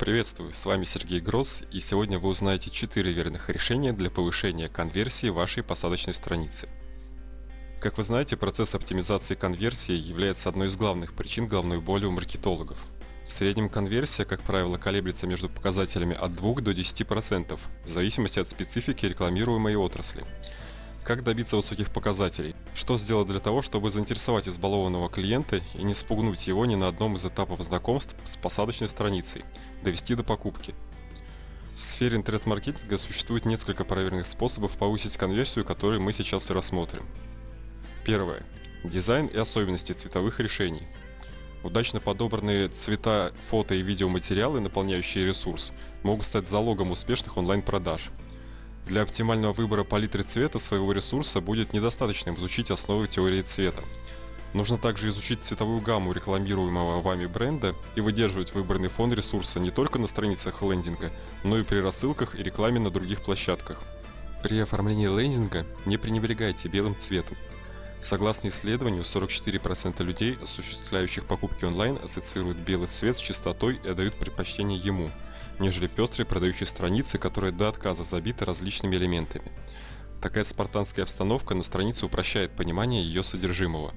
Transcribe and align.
Приветствую, 0.00 0.54
с 0.54 0.64
вами 0.64 0.84
Сергей 0.84 1.20
Гросс, 1.20 1.60
и 1.70 1.80
сегодня 1.80 2.18
вы 2.18 2.30
узнаете 2.30 2.70
4 2.70 3.12
верных 3.12 3.50
решения 3.50 3.92
для 3.92 4.08
повышения 4.08 4.70
конверсии 4.70 5.28
вашей 5.28 5.62
посадочной 5.62 6.14
страницы. 6.14 6.70
Как 7.82 7.98
вы 7.98 8.02
знаете, 8.02 8.38
процесс 8.38 8.74
оптимизации 8.74 9.34
конверсии 9.34 9.92
является 9.92 10.48
одной 10.48 10.68
из 10.68 10.76
главных 10.78 11.12
причин 11.12 11.46
головной 11.46 11.82
боли 11.82 12.06
у 12.06 12.12
маркетологов. 12.12 12.78
В 13.28 13.32
среднем 13.32 13.68
конверсия, 13.68 14.24
как 14.24 14.40
правило, 14.40 14.78
колеблется 14.78 15.26
между 15.26 15.50
показателями 15.50 16.16
от 16.16 16.32
2 16.32 16.62
до 16.62 16.72
10%, 16.72 17.60
в 17.84 17.86
зависимости 17.86 18.38
от 18.38 18.48
специфики 18.48 19.04
рекламируемой 19.04 19.76
отрасли. 19.76 20.24
Как 21.04 21.22
добиться 21.22 21.56
высоких 21.56 21.90
показателей? 21.90 22.54
Что 22.74 22.96
сделать 22.98 23.26
для 23.26 23.40
того, 23.40 23.62
чтобы 23.62 23.90
заинтересовать 23.90 24.48
избалованного 24.48 25.10
клиента 25.10 25.60
и 25.74 25.82
не 25.82 25.94
спугнуть 25.94 26.46
его 26.46 26.64
ни 26.66 26.76
на 26.76 26.88
одном 26.88 27.16
из 27.16 27.24
этапов 27.24 27.60
знакомств 27.62 28.14
с 28.24 28.36
посадочной 28.36 28.88
страницей, 28.88 29.44
довести 29.82 30.14
до 30.14 30.22
покупки? 30.22 30.74
В 31.76 31.82
сфере 31.82 32.16
интернет-маркетинга 32.16 32.98
существует 32.98 33.44
несколько 33.44 33.84
проверенных 33.84 34.26
способов 34.26 34.76
повысить 34.76 35.16
конверсию, 35.16 35.64
которые 35.64 36.00
мы 36.00 36.12
сейчас 36.12 36.50
и 36.50 36.52
рассмотрим. 36.52 37.06
Первое. 38.04 38.42
Дизайн 38.84 39.26
и 39.26 39.36
особенности 39.36 39.92
цветовых 39.92 40.40
решений. 40.40 40.86
Удачно 41.62 42.00
подобранные 42.00 42.68
цвета, 42.68 43.32
фото 43.50 43.74
и 43.74 43.82
видеоматериалы, 43.82 44.60
наполняющие 44.60 45.26
ресурс, 45.26 45.72
могут 46.02 46.24
стать 46.24 46.48
залогом 46.48 46.92
успешных 46.92 47.36
онлайн-продаж– 47.36 48.10
для 48.90 49.02
оптимального 49.02 49.52
выбора 49.52 49.84
палитры 49.84 50.24
цвета 50.24 50.58
своего 50.58 50.92
ресурса 50.92 51.40
будет 51.40 51.72
недостаточно 51.72 52.34
изучить 52.34 52.72
основы 52.72 53.06
теории 53.06 53.40
цвета. 53.40 53.82
Нужно 54.52 54.78
также 54.78 55.10
изучить 55.10 55.44
цветовую 55.44 55.80
гамму 55.80 56.12
рекламируемого 56.12 57.00
вами 57.00 57.26
бренда 57.26 57.76
и 57.94 58.00
выдерживать 58.00 58.52
выбранный 58.52 58.88
фон 58.88 59.12
ресурса 59.12 59.60
не 59.60 59.70
только 59.70 60.00
на 60.00 60.08
страницах 60.08 60.60
лендинга, 60.62 61.12
но 61.44 61.56
и 61.56 61.62
при 61.62 61.78
рассылках 61.78 62.34
и 62.34 62.42
рекламе 62.42 62.80
на 62.80 62.90
других 62.90 63.22
площадках. 63.22 63.80
При 64.42 64.58
оформлении 64.58 65.06
лендинга 65.06 65.66
не 65.86 65.96
пренебрегайте 65.96 66.68
белым 66.68 66.98
цветом. 66.98 67.36
Согласно 68.00 68.48
исследованию, 68.48 69.04
44% 69.04 70.02
людей, 70.02 70.36
осуществляющих 70.42 71.26
покупки 71.26 71.64
онлайн, 71.64 71.96
ассоциируют 72.02 72.58
белый 72.58 72.88
цвет 72.88 73.16
с 73.16 73.20
чистотой 73.20 73.78
и 73.84 73.88
отдают 73.88 74.16
предпочтение 74.16 74.80
ему– 74.80 75.12
нежели 75.60 75.86
пестрые 75.86 76.26
продающие 76.26 76.66
страницы, 76.66 77.18
которые 77.18 77.52
до 77.52 77.68
отказа 77.68 78.02
забиты 78.02 78.44
различными 78.44 78.96
элементами. 78.96 79.52
Такая 80.20 80.44
спартанская 80.44 81.04
обстановка 81.04 81.54
на 81.54 81.62
странице 81.62 82.06
упрощает 82.06 82.50
понимание 82.50 83.02
ее 83.02 83.22
содержимого. 83.22 83.94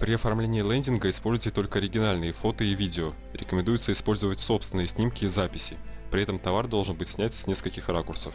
При 0.00 0.12
оформлении 0.12 0.60
лендинга 0.60 1.08
используйте 1.08 1.50
только 1.50 1.78
оригинальные 1.78 2.32
фото 2.32 2.62
и 2.62 2.74
видео. 2.74 3.14
Рекомендуется 3.32 3.92
использовать 3.92 4.40
собственные 4.40 4.88
снимки 4.88 5.24
и 5.24 5.28
записи. 5.28 5.78
При 6.10 6.22
этом 6.22 6.38
товар 6.38 6.66
должен 6.66 6.96
быть 6.96 7.08
снят 7.08 7.32
с 7.32 7.46
нескольких 7.46 7.88
ракурсов. 7.88 8.34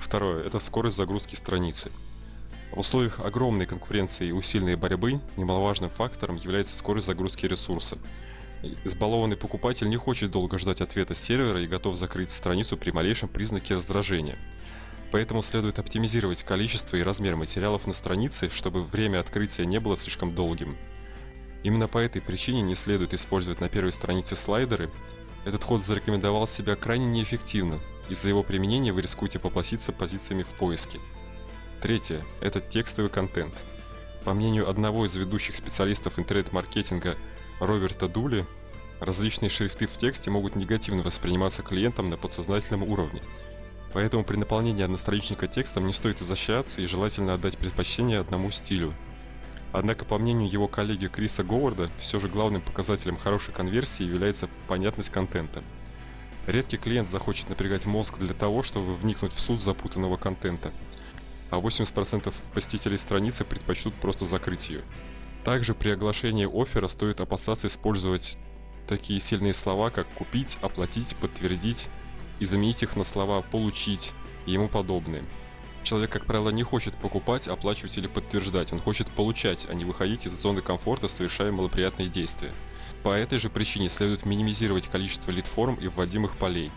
Второе– 0.00 0.42
это 0.46 0.58
скорость 0.58 0.96
загрузки 0.96 1.34
страницы. 1.34 1.92
В 2.72 2.80
условиях 2.80 3.20
огромной 3.20 3.66
конкуренции 3.66 4.28
и 4.28 4.32
усиленной 4.32 4.76
борьбы 4.76 5.20
немаловажным 5.36 5.90
фактором 5.90 6.36
является 6.36 6.76
скорость 6.76 7.06
загрузки 7.06 7.46
ресурса. 7.46 7.98
Избалованный 8.84 9.36
покупатель 9.36 9.88
не 9.88 9.96
хочет 9.96 10.30
долго 10.30 10.58
ждать 10.58 10.80
ответа 10.80 11.14
сервера 11.14 11.60
и 11.60 11.66
готов 11.66 11.96
закрыть 11.96 12.30
страницу 12.30 12.76
при 12.76 12.90
малейшем 12.90 13.28
признаке 13.28 13.74
раздражения. 13.74 14.36
Поэтому 15.12 15.42
следует 15.42 15.78
оптимизировать 15.78 16.42
количество 16.42 16.96
и 16.96 17.02
размер 17.02 17.36
материалов 17.36 17.86
на 17.86 17.94
странице, 17.94 18.50
чтобы 18.50 18.84
время 18.84 19.20
открытия 19.20 19.64
не 19.64 19.80
было 19.80 19.96
слишком 19.96 20.34
долгим. 20.34 20.76
Именно 21.62 21.88
по 21.88 21.98
этой 21.98 22.22
причине 22.22 22.62
не 22.62 22.74
следует 22.74 23.12
использовать 23.14 23.60
на 23.60 23.68
первой 23.68 23.92
странице 23.92 24.36
слайдеры. 24.36 24.90
Этот 25.44 25.64
ход 25.64 25.82
зарекомендовал 25.82 26.46
себя 26.46 26.76
крайне 26.76 27.06
неэффективно. 27.06 27.80
Из-за 28.08 28.28
его 28.28 28.42
применения 28.42 28.92
вы 28.92 29.02
рискуете 29.02 29.38
поплатиться 29.38 29.92
позициями 29.92 30.42
в 30.42 30.48
поиске. 30.48 31.00
Третье– 31.80 32.24
это 32.40 32.60
текстовый 32.60 33.10
контент. 33.10 33.54
По 34.24 34.34
мнению 34.34 34.68
одного 34.68 35.06
из 35.06 35.16
ведущих 35.16 35.56
специалистов 35.56 36.18
интернет-маркетинга 36.18 37.16
Роберта 37.60 38.08
Дули, 38.08 38.46
различные 39.00 39.50
шрифты 39.50 39.86
в 39.86 39.96
тексте 39.98 40.30
могут 40.30 40.56
негативно 40.56 41.02
восприниматься 41.02 41.62
клиентом 41.62 42.08
на 42.08 42.16
подсознательном 42.16 42.82
уровне. 42.82 43.22
Поэтому 43.92 44.24
при 44.24 44.36
наполнении 44.36 44.82
одностраничника 44.82 45.46
текстом 45.46 45.86
не 45.86 45.92
стоит 45.92 46.22
изощряться 46.22 46.80
и 46.80 46.86
желательно 46.86 47.34
отдать 47.34 47.58
предпочтение 47.58 48.18
одному 48.18 48.50
стилю. 48.50 48.94
Однако, 49.72 50.06
по 50.06 50.18
мнению 50.18 50.50
его 50.50 50.68
коллеги 50.68 51.06
Криса 51.06 51.44
Говарда, 51.44 51.90
все 52.00 52.18
же 52.18 52.28
главным 52.28 52.62
показателем 52.62 53.18
хорошей 53.18 53.52
конверсии 53.52 54.04
является 54.04 54.48
понятность 54.66 55.10
контента. 55.10 55.62
Редкий 56.46 56.78
клиент 56.78 57.10
захочет 57.10 57.50
напрягать 57.50 57.84
мозг 57.84 58.18
для 58.18 58.32
того, 58.32 58.62
чтобы 58.62 58.96
вникнуть 58.96 59.34
в 59.34 59.40
суть 59.40 59.60
запутанного 59.60 60.16
контента, 60.16 60.72
а 61.50 61.58
80% 61.58 62.32
посетителей 62.54 62.96
страницы 62.96 63.44
предпочтут 63.44 63.94
просто 63.94 64.24
закрыть 64.24 64.70
ее. 64.70 64.82
Также 65.44 65.74
при 65.74 65.90
оглашении 65.90 66.46
оффера 66.46 66.88
стоит 66.88 67.20
опасаться 67.20 67.66
использовать 67.66 68.36
такие 68.86 69.20
сильные 69.20 69.54
слова, 69.54 69.90
как 69.90 70.06
«купить», 70.08 70.58
«оплатить», 70.60 71.16
«подтвердить» 71.16 71.88
и 72.40 72.44
заменить 72.44 72.82
их 72.82 72.96
на 72.96 73.04
слова 73.04 73.40
«получить» 73.40 74.12
и 74.46 74.52
ему 74.52 74.68
подобные. 74.68 75.24
Человек, 75.82 76.10
как 76.10 76.26
правило, 76.26 76.50
не 76.50 76.62
хочет 76.62 76.94
покупать, 76.96 77.48
оплачивать 77.48 77.96
или 77.96 78.06
подтверждать, 78.06 78.72
он 78.72 78.80
хочет 78.80 79.08
получать, 79.08 79.66
а 79.68 79.74
не 79.74 79.84
выходить 79.84 80.26
из 80.26 80.32
зоны 80.32 80.60
комфорта, 80.60 81.08
совершая 81.08 81.52
малоприятные 81.52 82.08
действия. 82.08 82.52
По 83.02 83.10
этой 83.10 83.38
же 83.38 83.48
причине 83.48 83.88
следует 83.88 84.26
минимизировать 84.26 84.88
количество 84.88 85.30
лид-форм 85.30 85.76
и 85.76 85.88
вводимых 85.88 86.36
полей. 86.36 86.70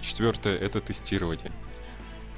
Четвертое– 0.00 0.56
это 0.58 0.80
тестирование. 0.80 1.50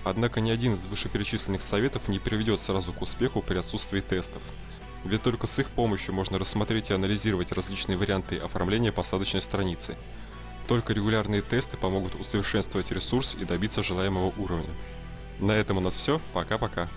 Однако 0.04 0.40
ни 0.40 0.50
один 0.50 0.74
из 0.74 0.86
вышеперечисленных 0.86 1.60
советов 1.60 2.08
не 2.08 2.18
приведет 2.18 2.62
сразу 2.62 2.94
к 2.94 3.02
успеху 3.02 3.42
при 3.42 3.58
отсутствии 3.58 4.00
тестов. 4.00 4.42
Ведь 5.04 5.22
только 5.22 5.46
с 5.46 5.58
их 5.58 5.70
помощью 5.70 6.14
можно 6.14 6.38
рассмотреть 6.38 6.90
и 6.90 6.94
анализировать 6.94 7.52
различные 7.52 7.96
варианты 7.96 8.36
оформления 8.36 8.92
посадочной 8.92 9.42
страницы. 9.42 9.96
Только 10.68 10.92
регулярные 10.92 11.42
тесты 11.42 11.76
помогут 11.76 12.14
усовершенствовать 12.14 12.90
ресурс 12.90 13.36
и 13.40 13.44
добиться 13.44 13.82
желаемого 13.82 14.32
уровня. 14.36 14.70
На 15.38 15.52
этом 15.52 15.78
у 15.78 15.80
нас 15.80 15.94
все. 15.94 16.20
Пока-пока. 16.34 16.88